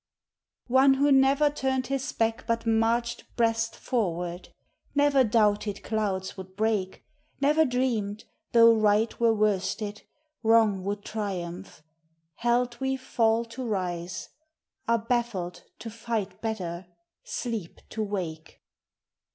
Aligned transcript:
One 0.65 0.95
who 0.95 1.11
never 1.11 1.51
turned 1.51 1.85
his 1.85 2.11
back 2.11 2.47
but 2.47 2.65
marched 2.65 3.35
breast 3.35 3.75
forward, 3.75 4.49
Never 4.95 5.23
doubted 5.23 5.83
clouds 5.83 6.35
would 6.35 6.55
break, 6.55 7.05
Never 7.39 7.65
dreamed, 7.65 8.23
though 8.51 8.73
right 8.73 9.19
were 9.19 9.31
worsted, 9.31 10.01
wrong 10.41 10.83
would 10.85 11.05
triumph, 11.05 11.83
Held 12.37 12.79
we 12.81 12.97
fall 12.97 13.45
to 13.45 13.63
rise, 13.63 14.29
are 14.87 14.97
baffled 14.97 15.65
to 15.77 15.91
fight 15.91 16.41
better, 16.41 16.87
Sleep 17.23 17.79
to 17.89 18.01
wake. 18.01 18.59